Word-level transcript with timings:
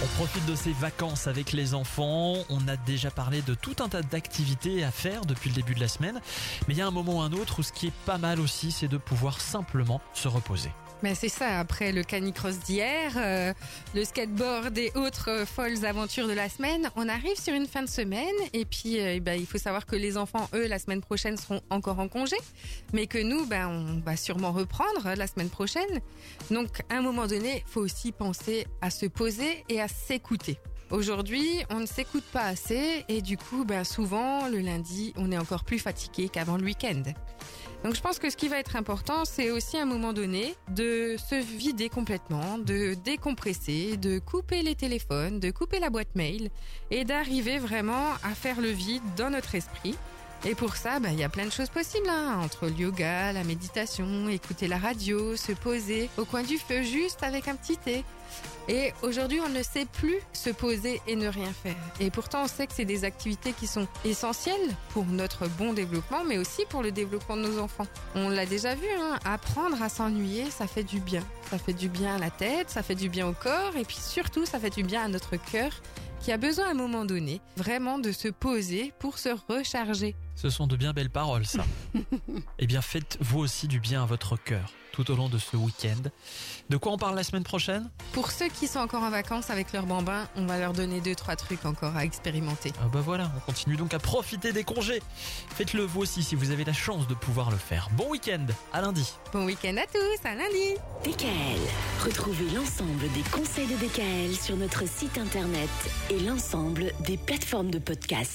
On 0.00 0.06
profite 0.16 0.46
de 0.46 0.54
ces 0.54 0.72
vacances 0.72 1.26
avec 1.26 1.52
les 1.52 1.74
enfants. 1.74 2.34
On 2.50 2.68
a 2.68 2.76
déjà 2.76 3.10
parlé 3.10 3.42
de 3.42 3.54
tout 3.54 3.74
un 3.80 3.88
tas 3.88 4.02
d'activités 4.02 4.84
à 4.84 4.92
faire 4.92 5.24
depuis 5.24 5.50
le 5.50 5.56
début 5.56 5.74
de 5.74 5.80
la 5.80 5.88
semaine. 5.88 6.20
Mais 6.68 6.74
il 6.74 6.76
y 6.76 6.82
a 6.82 6.86
un 6.86 6.92
moment 6.92 7.16
ou 7.16 7.20
un 7.20 7.32
autre 7.32 7.58
où 7.58 7.62
ce 7.64 7.72
qui 7.72 7.88
est 7.88 7.94
pas 8.06 8.16
mal 8.16 8.38
aussi, 8.38 8.70
c'est 8.70 8.86
de 8.86 8.96
pouvoir 8.96 9.40
simplement 9.40 10.00
se 10.14 10.28
reposer. 10.28 10.70
Mais 11.02 11.14
c'est 11.14 11.28
ça, 11.28 11.60
après 11.60 11.92
le 11.92 12.02
canicross 12.02 12.58
d'hier, 12.58 13.12
euh, 13.16 13.52
le 13.94 14.04
skateboard 14.04 14.76
et 14.76 14.90
autres 14.96 15.44
folles 15.46 15.84
aventures 15.84 16.26
de 16.26 16.32
la 16.32 16.48
semaine, 16.48 16.90
on 16.96 17.08
arrive 17.08 17.40
sur 17.40 17.54
une 17.54 17.66
fin 17.66 17.82
de 17.82 17.88
semaine 17.88 18.34
et 18.52 18.64
puis 18.64 19.00
euh, 19.00 19.20
bah, 19.20 19.36
il 19.36 19.46
faut 19.46 19.58
savoir 19.58 19.86
que 19.86 19.94
les 19.94 20.16
enfants, 20.16 20.48
eux, 20.54 20.66
la 20.66 20.80
semaine 20.80 21.00
prochaine 21.00 21.36
seront 21.36 21.60
encore 21.70 22.00
en 22.00 22.08
congé, 22.08 22.36
mais 22.92 23.06
que 23.06 23.18
nous, 23.18 23.46
bah, 23.46 23.68
on 23.68 24.00
va 24.04 24.16
sûrement 24.16 24.50
reprendre 24.50 25.14
la 25.16 25.26
semaine 25.28 25.50
prochaine. 25.50 26.00
Donc 26.50 26.80
à 26.88 26.96
un 26.96 27.02
moment 27.02 27.28
donné, 27.28 27.62
faut 27.66 27.80
aussi 27.80 28.10
penser 28.10 28.66
à 28.80 28.90
se 28.90 29.06
poser 29.06 29.64
et 29.68 29.80
à 29.80 29.87
s'écouter. 29.88 30.58
Aujourd'hui, 30.90 31.64
on 31.68 31.80
ne 31.80 31.86
s'écoute 31.86 32.24
pas 32.32 32.44
assez 32.44 33.04
et 33.08 33.20
du 33.20 33.36
coup, 33.36 33.64
ben, 33.64 33.84
souvent, 33.84 34.48
le 34.48 34.58
lundi, 34.58 35.12
on 35.16 35.30
est 35.30 35.36
encore 35.36 35.64
plus 35.64 35.78
fatigué 35.78 36.30
qu'avant 36.30 36.56
le 36.56 36.64
week-end. 36.64 37.02
Donc 37.84 37.94
je 37.94 38.00
pense 38.00 38.18
que 38.18 38.30
ce 38.30 38.36
qui 38.36 38.48
va 38.48 38.58
être 38.58 38.74
important, 38.74 39.24
c'est 39.24 39.50
aussi 39.50 39.76
à 39.76 39.82
un 39.82 39.86
moment 39.86 40.12
donné 40.12 40.54
de 40.70 41.16
se 41.18 41.34
vider 41.34 41.88
complètement, 41.88 42.58
de 42.58 42.94
décompresser, 42.94 43.96
de 43.96 44.18
couper 44.18 44.62
les 44.62 44.74
téléphones, 44.74 45.38
de 45.38 45.50
couper 45.50 45.78
la 45.78 45.90
boîte 45.90 46.14
mail 46.14 46.50
et 46.90 47.04
d'arriver 47.04 47.58
vraiment 47.58 48.14
à 48.24 48.34
faire 48.34 48.60
le 48.60 48.70
vide 48.70 49.02
dans 49.16 49.30
notre 49.30 49.54
esprit. 49.54 49.94
Et 50.44 50.54
pour 50.54 50.76
ça, 50.76 51.00
ben, 51.00 51.10
il 51.10 51.18
y 51.18 51.24
a 51.24 51.28
plein 51.28 51.46
de 51.46 51.50
choses 51.50 51.68
possibles, 51.68 52.08
hein, 52.08 52.40
entre 52.42 52.66
le 52.66 52.72
yoga, 52.72 53.32
la 53.32 53.44
méditation, 53.44 54.28
écouter 54.28 54.68
la 54.68 54.78
radio, 54.78 55.36
se 55.36 55.52
poser 55.52 56.08
au 56.16 56.24
coin 56.24 56.42
du 56.42 56.58
feu 56.58 56.82
juste 56.82 57.22
avec 57.22 57.48
un 57.48 57.56
petit 57.56 57.76
thé. 57.76 58.04
Et 58.68 58.92
aujourd'hui, 59.02 59.40
on 59.40 59.48
ne 59.48 59.62
sait 59.62 59.86
plus 59.86 60.18
se 60.34 60.50
poser 60.50 61.00
et 61.06 61.16
ne 61.16 61.26
rien 61.26 61.50
faire. 61.52 61.76
Et 62.00 62.10
pourtant, 62.10 62.44
on 62.44 62.48
sait 62.48 62.66
que 62.66 62.74
c'est 62.74 62.84
des 62.84 63.04
activités 63.04 63.52
qui 63.52 63.66
sont 63.66 63.88
essentielles 64.04 64.76
pour 64.90 65.06
notre 65.06 65.48
bon 65.48 65.72
développement, 65.72 66.22
mais 66.24 66.36
aussi 66.36 66.62
pour 66.68 66.82
le 66.82 66.92
développement 66.92 67.36
de 67.36 67.42
nos 67.42 67.58
enfants. 67.60 67.86
On 68.14 68.28
l'a 68.28 68.44
déjà 68.44 68.74
vu, 68.74 68.88
hein, 69.00 69.18
apprendre 69.24 69.82
à 69.82 69.88
s'ennuyer, 69.88 70.50
ça 70.50 70.66
fait 70.66 70.84
du 70.84 71.00
bien. 71.00 71.22
Ça 71.50 71.58
fait 71.58 71.72
du 71.72 71.88
bien 71.88 72.16
à 72.16 72.18
la 72.18 72.30
tête, 72.30 72.68
ça 72.68 72.82
fait 72.82 72.94
du 72.94 73.08
bien 73.08 73.26
au 73.26 73.32
corps, 73.32 73.74
et 73.74 73.84
puis 73.84 73.96
surtout, 73.96 74.44
ça 74.44 74.60
fait 74.60 74.70
du 74.70 74.82
bien 74.82 75.04
à 75.04 75.08
notre 75.08 75.36
cœur 75.36 75.70
qui 76.20 76.32
a 76.32 76.36
besoin 76.36 76.66
à 76.66 76.70
un 76.72 76.74
moment 76.74 77.04
donné 77.04 77.40
vraiment 77.56 77.98
de 77.98 78.12
se 78.12 78.28
poser 78.28 78.92
pour 78.98 79.18
se 79.18 79.30
recharger. 79.48 80.14
Ce 80.34 80.50
sont 80.50 80.66
de 80.66 80.76
bien 80.76 80.92
belles 80.92 81.10
paroles, 81.10 81.46
ça. 81.46 81.64
eh 82.58 82.66
bien, 82.66 82.82
faites 82.82 83.16
vous 83.20 83.38
aussi 83.38 83.68
du 83.68 83.80
bien 83.80 84.02
à 84.02 84.06
votre 84.06 84.36
cœur 84.36 84.72
tout 84.98 85.12
au 85.12 85.16
long 85.16 85.28
de 85.28 85.38
ce 85.38 85.56
week-end. 85.56 86.10
De 86.70 86.76
quoi 86.76 86.90
on 86.90 86.98
parle 86.98 87.14
la 87.14 87.22
semaine 87.22 87.44
prochaine? 87.44 87.88
Pour 88.12 88.32
ceux 88.32 88.48
qui 88.48 88.66
sont 88.66 88.80
encore 88.80 89.04
en 89.04 89.10
vacances 89.10 89.48
avec 89.48 89.72
leurs 89.72 89.86
bambins, 89.86 90.26
on 90.34 90.44
va 90.44 90.58
leur 90.58 90.72
donner 90.72 91.00
deux 91.00 91.14
trois 91.14 91.36
trucs 91.36 91.64
encore 91.64 91.96
à 91.96 92.04
expérimenter. 92.04 92.72
Ah 92.82 92.88
bah 92.92 93.00
voilà, 93.00 93.30
on 93.36 93.40
continue 93.40 93.76
donc 93.76 93.94
à 93.94 94.00
profiter 94.00 94.52
des 94.52 94.64
congés. 94.64 95.00
Faites-le 95.54 95.84
vous 95.84 96.00
aussi 96.00 96.24
si 96.24 96.34
vous 96.34 96.50
avez 96.50 96.64
la 96.64 96.72
chance 96.72 97.06
de 97.06 97.14
pouvoir 97.14 97.52
le 97.52 97.56
faire. 97.56 97.88
Bon 97.92 98.10
week-end, 98.10 98.44
à 98.72 98.80
lundi. 98.80 99.12
Bon 99.32 99.44
week-end 99.44 99.76
à 99.76 99.86
tous, 99.86 100.28
à 100.28 100.34
lundi. 100.34 100.74
DKL. 101.04 101.60
Retrouvez 102.04 102.50
l'ensemble 102.50 103.08
des 103.12 103.22
conseils 103.30 103.68
de 103.68 103.76
DKL 103.76 104.34
sur 104.34 104.56
notre 104.56 104.88
site 104.88 105.16
internet 105.16 105.70
et 106.10 106.18
l'ensemble 106.18 106.92
des 107.06 107.16
plateformes 107.16 107.70
de 107.70 107.78
podcast. 107.78 108.26